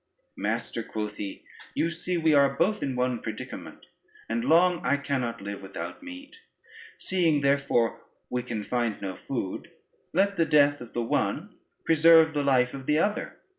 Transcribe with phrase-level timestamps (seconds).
[0.37, 1.43] "Master," quoth he,
[1.75, 3.85] "you see we are both in one predicament,
[4.27, 6.41] and long I cannot live without meat;
[6.97, 9.69] seeing therefore we can find no food,
[10.11, 11.53] let the death of the one
[11.83, 13.37] preserve the life of the other.